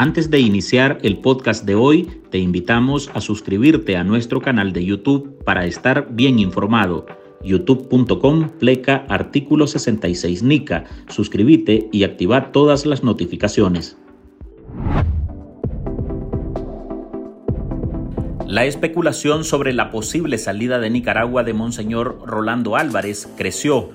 [0.00, 4.84] Antes de iniciar el podcast de hoy, te invitamos a suscribirte a nuestro canal de
[4.84, 7.04] YouTube para estar bien informado.
[7.42, 10.84] youtube.com pleca artículo 66 NICA.
[11.08, 13.98] Suscríbete y activa todas las notificaciones.
[18.46, 23.90] La especulación sobre la posible salida de Nicaragua de Monseñor Rolando Álvarez creció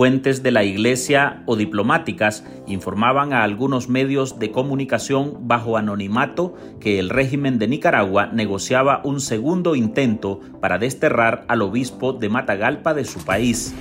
[0.00, 6.98] Fuentes de la Iglesia o diplomáticas informaban a algunos medios de comunicación bajo anonimato que
[6.98, 13.04] el régimen de Nicaragua negociaba un segundo intento para desterrar al obispo de Matagalpa de
[13.04, 13.74] su país.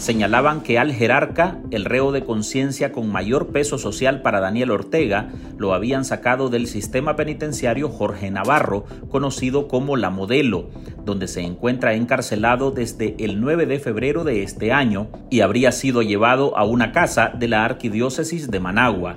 [0.00, 5.28] Señalaban que al jerarca, el reo de conciencia con mayor peso social para Daniel Ortega,
[5.58, 10.70] lo habían sacado del sistema penitenciario Jorge Navarro, conocido como La Modelo,
[11.04, 16.00] donde se encuentra encarcelado desde el 9 de febrero de este año y habría sido
[16.00, 19.16] llevado a una casa de la arquidiócesis de Managua.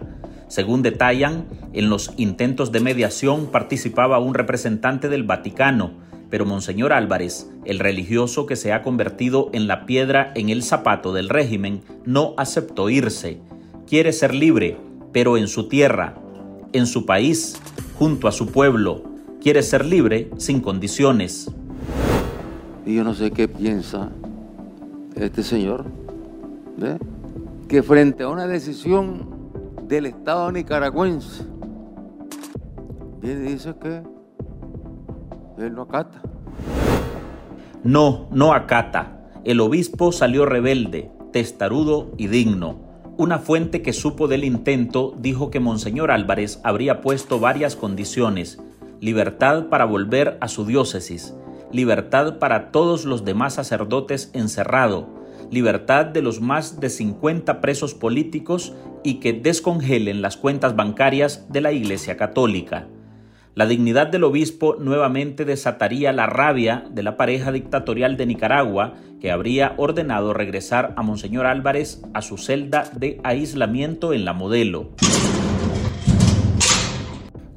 [0.50, 5.94] Según detallan, en los intentos de mediación participaba un representante del Vaticano,
[6.34, 11.14] pero Monseñor Álvarez, el religioso que se ha convertido en la piedra en el zapato
[11.14, 13.40] del régimen, no aceptó irse.
[13.86, 14.76] Quiere ser libre,
[15.12, 16.16] pero en su tierra,
[16.72, 17.62] en su país,
[18.00, 19.04] junto a su pueblo.
[19.44, 21.52] Quiere ser libre sin condiciones.
[22.84, 24.10] Y yo no sé qué piensa
[25.14, 25.86] este señor,
[27.68, 29.30] que frente a una decisión
[29.88, 31.44] del Estado nicaragüense,
[33.22, 34.13] viene dice que
[35.58, 36.22] él no acata.
[37.84, 39.30] No, no acata.
[39.44, 42.80] El obispo salió rebelde, testarudo y digno.
[43.18, 48.60] Una fuente que supo del intento dijo que Monseñor Álvarez habría puesto varias condiciones.
[49.02, 51.36] Libertad para volver a su diócesis,
[51.72, 55.10] libertad para todos los demás sacerdotes encerrado,
[55.52, 58.74] libertad de los más de 50 presos políticos
[59.04, 62.88] y que descongelen las cuentas bancarias de la Iglesia Católica.
[63.56, 69.30] La dignidad del obispo nuevamente desataría la rabia de la pareja dictatorial de Nicaragua que
[69.30, 74.90] habría ordenado regresar a Monseñor Álvarez a su celda de aislamiento en la modelo.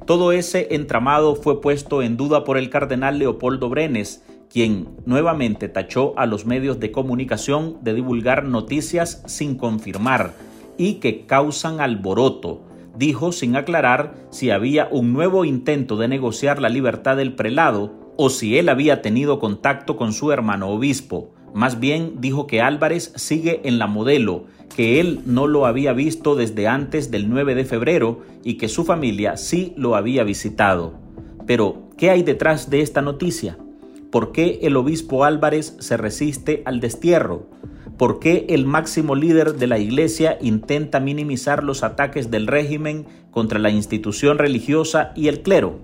[0.05, 6.13] Todo ese entramado fue puesto en duda por el cardenal Leopoldo Brenes, quien nuevamente tachó
[6.19, 10.35] a los medios de comunicación de divulgar noticias sin confirmar
[10.77, 12.66] y que causan alboroto
[12.97, 18.29] dijo sin aclarar si había un nuevo intento de negociar la libertad del prelado o
[18.29, 21.33] si él había tenido contacto con su hermano obispo.
[21.53, 26.35] Más bien dijo que Álvarez sigue en la modelo, que él no lo había visto
[26.35, 30.93] desde antes del 9 de febrero y que su familia sí lo había visitado.
[31.45, 33.57] Pero, ¿qué hay detrás de esta noticia?
[34.11, 37.47] ¿Por qué el obispo Álvarez se resiste al destierro?
[37.97, 43.57] ¿Por qué el máximo líder de la Iglesia intenta minimizar los ataques del régimen contra
[43.57, 45.79] la institución religiosa y el clero?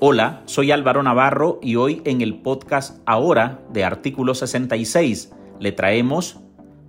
[0.00, 6.43] Hola, soy Álvaro Navarro y hoy en el podcast Ahora de Artículo 66 le traemos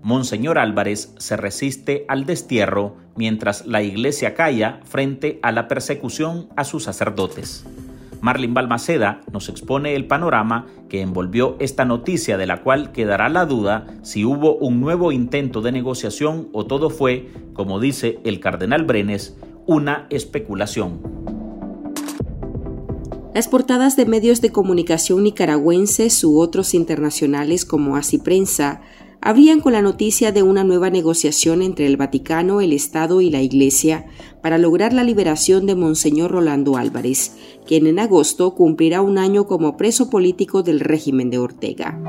[0.06, 6.64] Monseñor Álvarez se resiste al destierro mientras la iglesia calla frente a la persecución a
[6.64, 7.66] sus sacerdotes.
[8.22, 13.48] Marlin Balmaceda nos expone el panorama que envolvió esta noticia de la cual quedará la
[13.48, 18.84] duda si hubo un nuevo intento de negociación o todo fue, como dice el cardenal
[18.84, 21.02] Brenes, una especulación.
[23.34, 28.82] Las portadas de medios de comunicación nicaragüenses u otros internacionales como Así Prensa
[29.26, 33.42] abrían con la noticia de una nueva negociación entre el Vaticano, el Estado y la
[33.42, 34.06] Iglesia
[34.44, 39.78] para lograr la liberación de Monseñor Rolando Álvarez, quien en agosto cumplirá un año como
[39.78, 42.00] preso político del régimen de Ortega.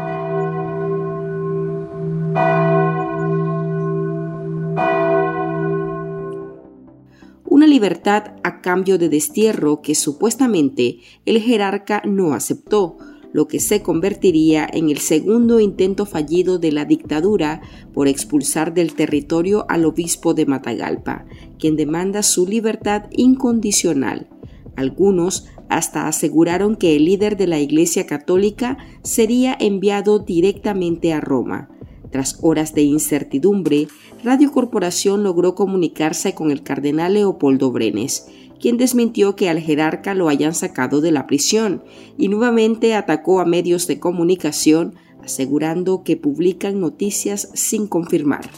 [7.47, 12.99] Una libertad a cambio de destierro que supuestamente el jerarca no aceptó,
[13.37, 17.61] lo que se convertiría en el segundo intento fallido de la dictadura
[17.93, 21.27] por expulsar del territorio al obispo de Matagalpa,
[21.59, 24.31] quien demanda su libertad incondicional.
[24.75, 31.69] Algunos hasta aseguraron que el líder de la Iglesia Católica sería enviado directamente a Roma.
[32.11, 33.89] Tras horas de incertidumbre,
[34.25, 38.29] Radio Corporación logró comunicarse con el cardenal Leopoldo Brenes,
[38.61, 41.83] quien desmintió que al jerarca lo hayan sacado de la prisión
[42.17, 44.95] y nuevamente atacó a medios de comunicación
[45.25, 48.49] asegurando que publican noticias sin confirmar.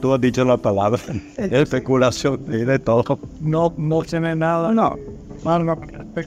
[0.00, 1.00] Tú has dicho la palabra
[1.36, 3.18] especulación de todo.
[3.40, 4.72] No, no tiene nada.
[4.72, 4.96] No.
[5.44, 5.78] no.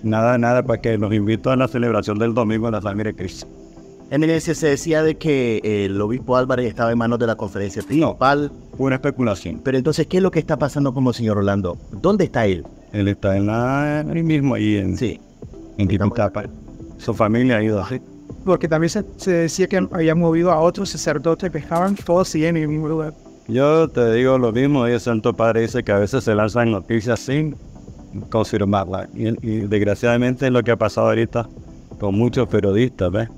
[0.03, 3.15] Nada, nada, para que nos invitó a la celebración del domingo de la sangre de
[3.15, 3.47] Cristo.
[4.09, 7.81] En el se decía de que el obispo Álvarez estaba en manos de la conferencia
[7.83, 8.51] principal.
[8.53, 9.61] No, una especulación.
[9.63, 11.77] Pero entonces, ¿qué es lo que está pasando con el señor Orlando?
[11.91, 12.65] ¿Dónde está él?
[12.93, 15.19] Él está en la, ahí mismo, ahí en, Sí.
[15.77, 15.89] en.
[16.97, 18.01] Su familia ha ido así.
[18.45, 22.57] Porque también se, se decía que habían movido a otros sacerdotes que estaban todos siguen
[22.57, 23.13] en el mismo lugar.
[23.47, 26.71] Yo te digo lo mismo, y el Santo Padre dice que a veces se lanzan
[26.71, 27.55] noticias sin
[28.29, 29.09] confirmarlas.
[29.15, 31.47] Y, y desgraciadamente es lo que ha pasado ahorita
[31.99, 33.29] con muchos periodistas, ¿ves?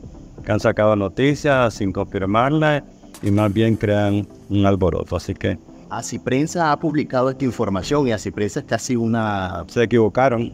[0.43, 2.83] Que han sacado noticias sin confirmarlas
[3.21, 5.15] y más bien crean un alboroto.
[5.15, 5.57] Así que
[5.89, 9.65] Así Prensa ha publicado esta información y Así Prensa es casi una...
[9.67, 10.51] se equivocaron,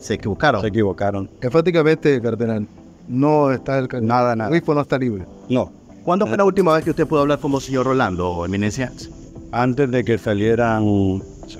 [0.00, 0.60] Se equivocaron.
[0.62, 1.30] se equivocaron.
[1.40, 2.66] Enfáticamente, cardenal,
[3.08, 3.88] no está el.
[4.02, 4.48] Nada, nada.
[4.48, 5.26] El obispo no está libre.
[5.48, 5.70] No,
[6.04, 8.92] ¿Cuándo fue la última vez que usted pudo hablar con el señor Rolando, eminencia?
[9.52, 10.84] antes de que salieran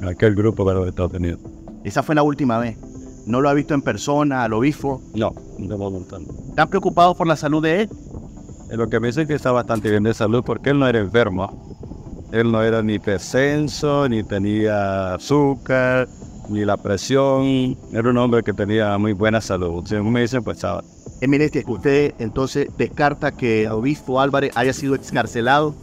[0.09, 1.41] aquel grupo para los Estados Unidos.
[1.85, 2.77] Esa fue la última vez.
[3.27, 5.03] ¿No lo ha visto en persona al obispo?
[5.15, 6.27] No, de momento no.
[6.49, 7.91] ¿Están preocupados por la salud de él?
[8.71, 11.66] Lo que me dicen que está bastante bien de salud porque él no era enfermo.
[12.33, 16.09] Él no era ni pesenso, ni tenía azúcar,
[16.49, 17.77] ni la presión.
[17.93, 19.85] Era un hombre que tenía muy buena salud.
[19.87, 20.83] Según me dicen, pues estaba.
[21.21, 25.75] Eminencia, usted entonces descarta que el obispo Álvarez haya sido excarcelado.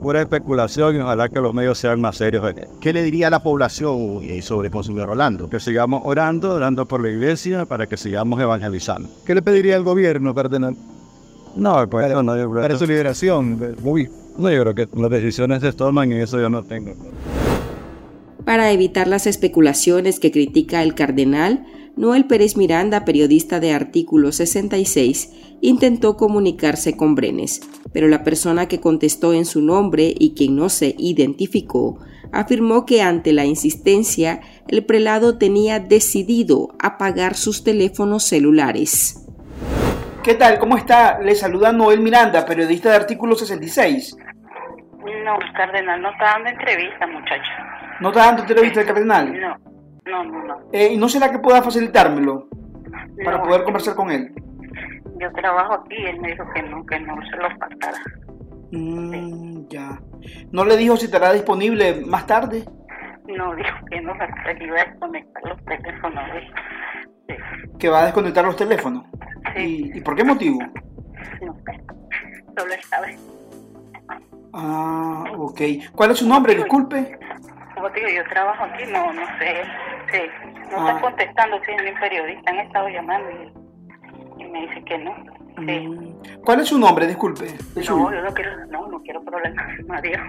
[0.00, 2.68] Pura especulación y ojalá que los medios sean más serios en él.
[2.80, 5.50] ¿Qué le diría a la población eh, sobre Monseñor Rolando?
[5.50, 9.10] Que sigamos orando, orando por la iglesia para que sigamos evangelizando.
[9.26, 10.74] ¿Qué le pediría al gobierno, cardenal,
[11.54, 14.21] No, pues no, no, yo, para su liberación obispo?
[14.38, 16.94] No, yo creo que las decisiones se toman y eso yo no tengo.
[18.44, 21.64] Para evitar las especulaciones que critica el cardenal,
[21.94, 25.30] Noel Pérez Miranda, periodista de Artículo 66,
[25.60, 27.60] intentó comunicarse con Brenes,
[27.92, 31.98] pero la persona que contestó en su nombre y quien no se identificó,
[32.32, 39.26] afirmó que ante la insistencia, el prelado tenía decidido apagar sus teléfonos celulares.
[40.22, 40.58] ¿Qué tal?
[40.58, 41.18] ¿Cómo está?
[41.18, 44.16] Le saluda Noel Miranda, periodista de Artículo 66.
[45.24, 47.50] No, cardenal, no está dando entrevista, muchacho.
[48.00, 49.40] ¿No está dando entrevista el cardenal?
[49.40, 49.56] No,
[50.06, 50.58] no, no, no.
[50.72, 52.48] Eh, ¿Y no será que pueda facilitármelo
[53.24, 54.32] para No, poder conversar con él?
[55.18, 57.98] Yo trabajo aquí y él me dijo que no, que no se lo faltara.
[58.70, 60.00] Mm, ya.
[60.52, 62.64] ¿No le dijo si estará disponible más tarde?
[63.26, 66.24] No, dijo que no, que iba a desconectar los teléfonos.
[67.28, 67.34] Sí,
[67.78, 69.04] Que va a desconectar los teléfonos.
[69.54, 70.58] Sí, ¿Y, y por qué motivo?
[71.42, 71.80] no sé.
[72.56, 73.16] Solo él sabe.
[74.54, 75.60] Ah, ok.
[75.94, 76.54] ¿Cuál es su nombre?
[76.54, 77.18] Disculpe.
[77.74, 79.62] Como te digo, yo trabajo aquí, no, no sé.
[80.12, 80.18] Sí,
[80.70, 80.88] no Ah.
[80.90, 82.50] está contestando, sí, es mi periodista.
[82.50, 85.14] Han estado llamando y, y me dice que no.
[85.58, 85.88] Sí.
[85.88, 87.06] Mm, ¿Cuál es su nombre?
[87.06, 87.46] Disculpe.
[87.76, 89.66] No, yo no quiero, no, no quiero problemas.
[89.90, 90.20] Adiós.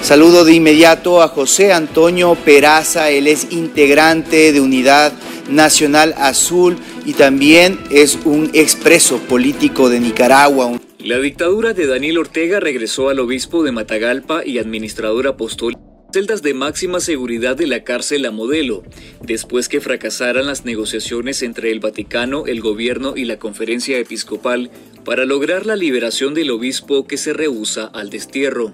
[0.00, 5.12] Saludo de inmediato a José Antonio Peraza, él es integrante de Unidad
[5.48, 6.76] Nacional Azul
[7.06, 10.78] y también es un expreso político de Nicaragua.
[10.98, 15.80] La dictadura de Daniel Ortega regresó al obispo de Matagalpa y administrador apostólico
[16.14, 18.84] celdas de máxima seguridad de la cárcel a modelo,
[19.20, 24.70] después que fracasaran las negociaciones entre el Vaticano, el gobierno y la conferencia episcopal
[25.04, 28.72] para lograr la liberación del obispo que se rehúsa al destierro.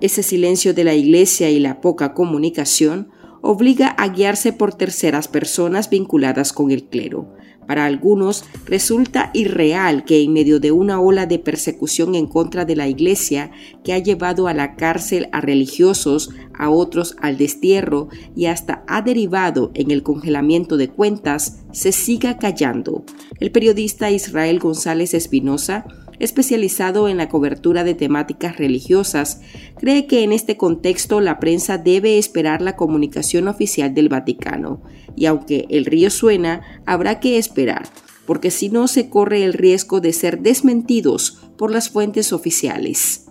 [0.00, 3.08] Ese silencio de la iglesia y la poca comunicación
[3.40, 7.32] obliga a guiarse por terceras personas vinculadas con el clero.
[7.66, 12.76] Para algunos resulta irreal que en medio de una ola de persecución en contra de
[12.76, 13.50] la iglesia
[13.82, 19.02] que ha llevado a la cárcel a religiosos, a otros al destierro y hasta ha
[19.02, 23.04] derivado en el congelamiento de cuentas, se siga callando.
[23.40, 25.86] El periodista Israel González Espinosa
[26.18, 29.40] especializado en la cobertura de temáticas religiosas,
[29.78, 34.82] cree que en este contexto la prensa debe esperar la comunicación oficial del Vaticano,
[35.14, 37.84] y aunque el río suena, habrá que esperar,
[38.26, 43.26] porque si no se corre el riesgo de ser desmentidos por las fuentes oficiales.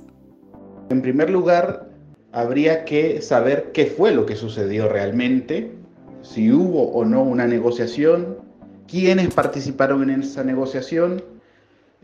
[0.90, 1.90] En primer lugar,
[2.32, 5.72] habría que saber qué fue lo que sucedió realmente,
[6.22, 8.38] si hubo o no una negociación,
[8.88, 11.24] quiénes participaron en esa negociación,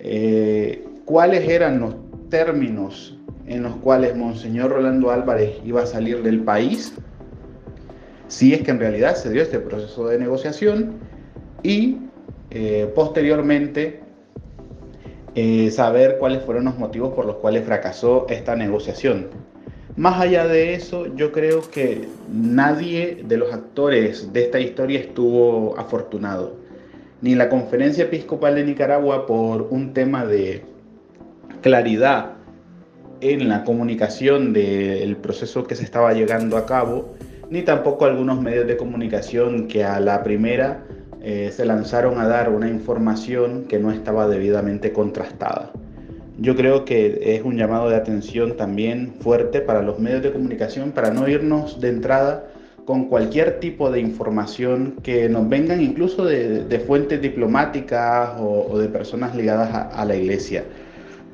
[0.03, 1.95] eh, cuáles eran los
[2.29, 3.15] términos
[3.45, 6.93] en los cuales Monseñor Rolando Álvarez iba a salir del país,
[8.27, 10.93] si es que en realidad se dio este proceso de negociación
[11.61, 11.97] y
[12.49, 13.99] eh, posteriormente
[15.35, 19.27] eh, saber cuáles fueron los motivos por los cuales fracasó esta negociación.
[19.97, 25.77] Más allá de eso, yo creo que nadie de los actores de esta historia estuvo
[25.77, 26.60] afortunado
[27.21, 30.63] ni la Conferencia Episcopal de Nicaragua por un tema de
[31.61, 32.33] claridad
[33.21, 37.13] en la comunicación del proceso que se estaba llevando a cabo,
[37.51, 40.83] ni tampoco algunos medios de comunicación que a la primera
[41.21, 45.71] eh, se lanzaron a dar una información que no estaba debidamente contrastada.
[46.39, 50.91] Yo creo que es un llamado de atención también fuerte para los medios de comunicación
[50.91, 52.50] para no irnos de entrada
[52.85, 59.35] con cualquier tipo de información que nos vengan incluso de, fuentes diplomáticas o, de personas
[59.35, 60.63] ligadas a, la iglesia.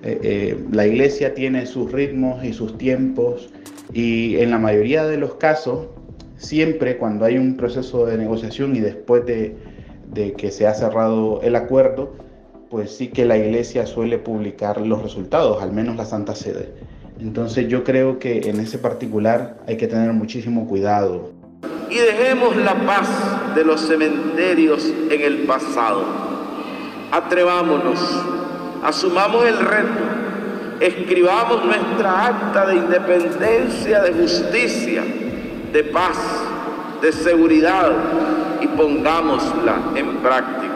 [0.03, 3.49] Eh, eh, la iglesia tiene sus ritmos y sus tiempos
[3.93, 5.87] y en la mayoría de los casos,
[6.37, 9.55] siempre cuando hay un proceso de negociación y después de,
[10.13, 12.13] de que se ha cerrado el acuerdo,
[12.69, 16.73] pues sí que la iglesia suele publicar los resultados, al menos la Santa Sede.
[17.19, 21.37] Entonces yo creo que en ese particular hay que tener muchísimo cuidado.
[21.89, 23.08] Y dejemos la paz
[23.56, 26.03] de los cementerios en el pasado.
[27.12, 28.00] Atrevámonos,
[28.84, 30.03] asumamos el reto,
[30.82, 35.03] escribamos nuestra acta de independencia, de justicia,
[35.72, 36.17] de paz,
[37.01, 37.91] de seguridad
[38.62, 40.67] y pongámosla en práctica.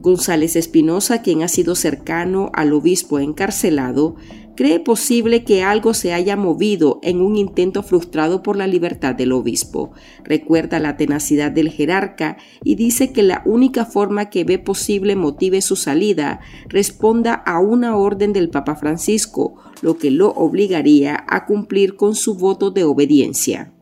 [0.00, 4.16] González Espinosa, quien ha sido cercano al obispo encarcelado,
[4.56, 9.32] cree posible que algo se haya movido en un intento frustrado por la libertad del
[9.32, 9.92] obispo.
[10.24, 15.62] Recuerda la tenacidad del jerarca y dice que la única forma que ve posible motive
[15.62, 21.96] su salida responda a una orden del Papa Francisco, lo que lo obligaría a cumplir
[21.96, 23.72] con su voto de obediencia.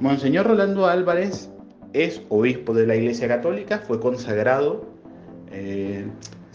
[0.00, 1.50] Monseñor Rolando Álvarez
[1.94, 4.84] es obispo de la Iglesia Católica, fue consagrado
[5.50, 6.04] eh,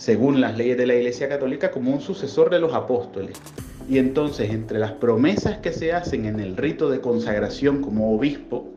[0.01, 3.39] según las leyes de la Iglesia Católica, como un sucesor de los apóstoles.
[3.87, 8.67] Y entonces, entre las promesas que se hacen en el rito de consagración como obispo,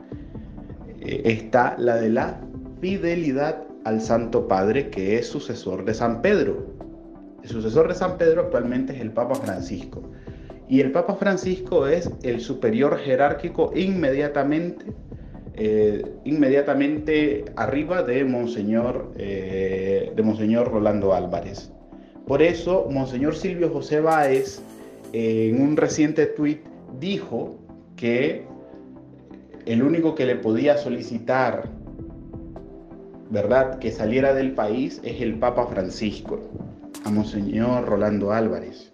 [1.00, 2.43] eh, está la de la
[2.83, 6.66] fidelidad al Santo Padre, que es sucesor de San Pedro.
[7.43, 10.02] El sucesor de San Pedro actualmente es el Papa Francisco.
[10.69, 14.85] Y el Papa Francisco es el superior jerárquico inmediatamente
[15.56, 21.73] eh, inmediatamente arriba de Monseñor, eh, de Monseñor Rolando Álvarez.
[22.26, 24.61] Por eso, Monseñor Silvio José Báez,
[25.12, 26.61] en un reciente tuit,
[26.99, 27.56] dijo
[27.94, 28.46] que
[29.66, 31.68] el único que le podía solicitar,
[33.30, 36.40] ¿verdad?, que saliera del país es el Papa Francisco,
[37.04, 38.92] a Monseñor Rolando Álvarez.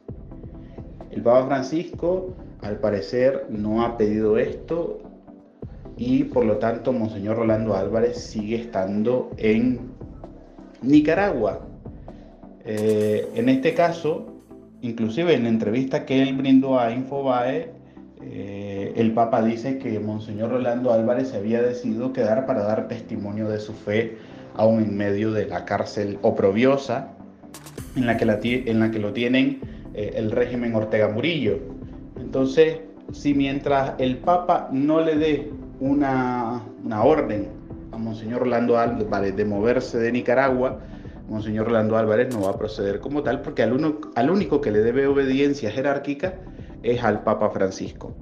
[1.10, 5.09] El Papa Francisco, al parecer, no ha pedido esto
[6.00, 9.92] y por lo tanto Monseñor Rolando Álvarez sigue estando en
[10.80, 11.60] Nicaragua.
[12.64, 14.42] Eh, en este caso,
[14.80, 17.72] inclusive en la entrevista que él brindó a Infobae,
[18.22, 23.50] eh, el Papa dice que Monseñor Rolando Álvarez se había decidido quedar para dar testimonio
[23.50, 24.16] de su fe
[24.54, 27.12] aún en medio de la cárcel oprobiosa
[27.94, 29.60] en la que, en la que lo tienen
[29.92, 31.58] eh, el régimen Ortega Murillo.
[32.18, 32.78] Entonces,
[33.12, 36.62] si mientras el Papa no le dé una,
[37.02, 37.48] orden
[37.90, 40.80] a Monseñor Orlando Álvarez de moverse de Nicaragua,
[41.28, 44.80] Monseñor Orlando Álvarez no va a proceder como tal porque al, al único que le
[44.80, 46.34] debe obediencia jerárquica
[46.82, 48.14] es al Papa Francisco.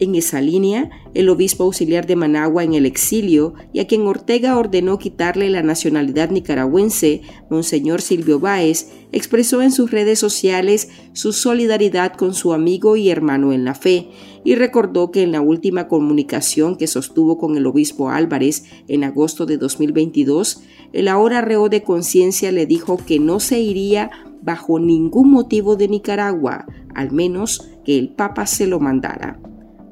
[0.00, 4.56] En esa línea, el obispo auxiliar de Managua en el exilio y a quien Ortega
[4.56, 12.14] ordenó quitarle la nacionalidad nicaragüense, Monseñor Silvio Báez, expresó en sus redes sociales su solidaridad
[12.14, 14.08] con su amigo y hermano en la fe
[14.44, 19.46] y recordó que en la última comunicación que sostuvo con el obispo Álvarez en agosto
[19.46, 24.10] de 2022, el ahora reo de conciencia le dijo que no se iría
[24.42, 29.40] bajo ningún motivo de Nicaragua, al menos que el Papa se lo mandara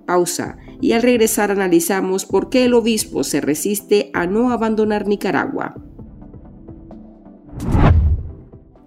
[0.09, 5.75] pausa y al regresar analizamos por qué el obispo se resiste a no abandonar Nicaragua.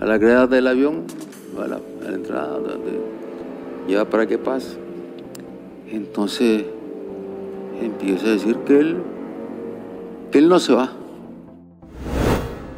[0.00, 1.04] a la grada del avión,
[1.58, 1.80] a la,
[2.12, 3.00] entrada, donde
[3.88, 4.76] lleva para que pase.
[5.90, 6.64] Entonces
[7.80, 8.96] empieza a decir que él,
[10.30, 10.92] que él no se va.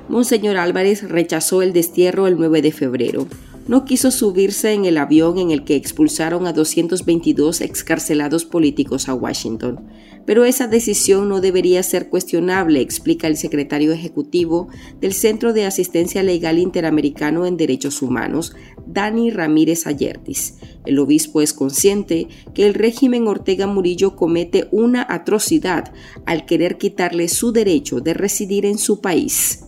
[0.09, 3.27] Monseñor Álvarez rechazó el destierro el 9 de febrero
[3.69, 9.15] no quiso subirse en el avión en el que expulsaron a 222 excarcelados políticos a
[9.15, 9.81] Washington.
[10.27, 14.69] Pero esa decisión no debería ser cuestionable, explica el secretario ejecutivo
[15.01, 18.55] del Centro de Asistencia Legal Interamericano en Derechos Humanos,
[18.87, 20.59] Dani Ramírez Ayertis.
[20.85, 25.93] El obispo es consciente que el régimen Ortega Murillo comete una atrocidad
[26.27, 29.66] al querer quitarle su derecho de residir en su país.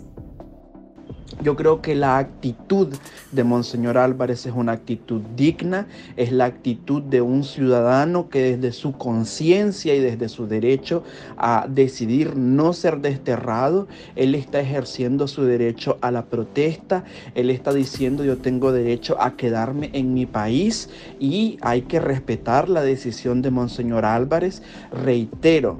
[1.40, 2.88] Yo creo que la actitud
[3.30, 8.72] de Monseñor Álvarez es una actitud digna, es la actitud de un ciudadano que desde
[8.72, 11.04] su conciencia y desde su derecho
[11.36, 17.04] a decidir no ser desterrado, él está ejerciendo su derecho a la protesta,
[17.36, 20.90] él está diciendo yo tengo derecho a quedarme en mi país
[21.20, 24.62] y hay que respetar la decisión de Monseñor Álvarez.
[24.90, 25.78] Reitero,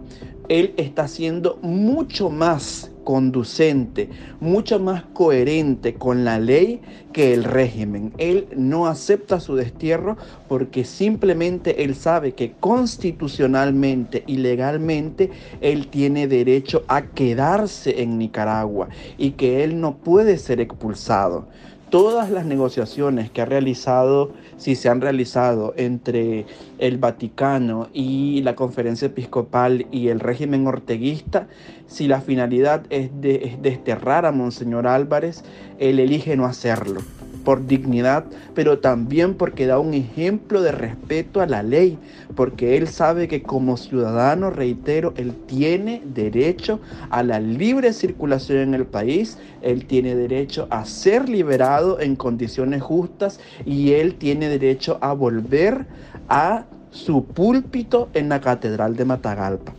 [0.49, 6.83] él está haciendo mucho más conducente, mucho más coherente con la ley
[7.15, 8.12] que el régimen.
[8.19, 15.31] Él no acepta su destierro porque simplemente él sabe que constitucionalmente y legalmente
[15.62, 21.49] él tiene derecho a quedarse en Nicaragua y que él no puede ser expulsado
[21.90, 26.47] todas las negociaciones que ha realizado, si se han realizado entre
[26.78, 31.49] el Vaticano y la conferencia episcopal y el régimen orteguista,
[31.87, 35.45] si la finalidad es, de, desterrar a Monseñor Álvarez,
[35.78, 37.00] él elige no hacerlo
[37.49, 41.99] por dignidad, pero también porque da un ejemplo de respeto a la ley,
[42.37, 46.78] porque él sabe que como ciudadano, reitero, él tiene derecho
[47.09, 52.83] a la libre circulación en el país, él tiene derecho a ser liberado en condiciones
[52.83, 55.87] justas y él tiene derecho a volver
[56.28, 59.73] a su púlpito en la Catedral de Matagalpa.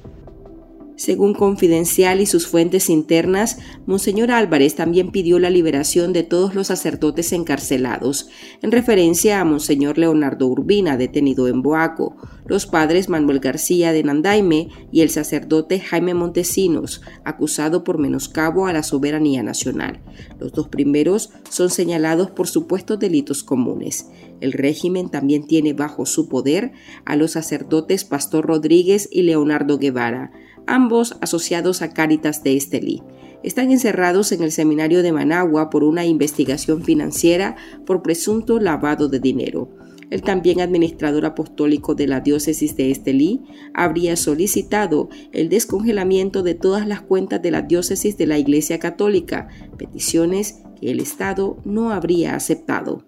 [0.99, 6.67] Según Confidencial y sus fuentes internas, Monseñor Álvarez también pidió la liberación de todos los
[6.67, 8.27] sacerdotes encarcelados,
[8.61, 14.67] en referencia a Monseñor Leonardo Urbina, detenido en Boaco, los padres Manuel García de Nandaime
[14.91, 20.01] y el sacerdote Jaime Montesinos, acusado por menoscabo a la soberanía nacional.
[20.37, 24.07] Los dos primeros son señalados por supuestos delitos comunes.
[24.41, 26.73] El régimen también tiene bajo su poder
[27.05, 30.33] a los sacerdotes Pastor Rodríguez y Leonardo Guevara,
[30.69, 33.03] ambos asociados a Cáritas de Estelí.
[33.43, 37.55] Están encerrados en el seminario de Managua por una investigación financiera
[37.85, 39.69] por presunto lavado de dinero.
[40.09, 43.41] El también administrador apostólico de la diócesis de Estelí
[43.73, 49.47] habría solicitado el descongelamiento de todas las cuentas de la diócesis de la Iglesia Católica,
[49.77, 53.03] peticiones que el Estado no habría aceptado.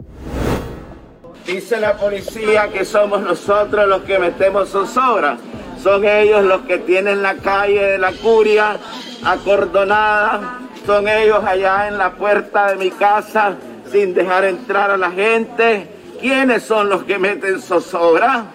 [1.45, 5.39] Dice la policía que somos nosotros los que metemos zozobra
[5.81, 8.77] son ellos los que tienen la calle de la curia
[9.23, 10.59] acordonada.
[10.85, 13.55] Son ellos allá en la puerta de mi casa
[13.91, 15.87] sin dejar entrar a la gente.
[16.19, 18.45] ¿Quiénes son los que meten zozobra?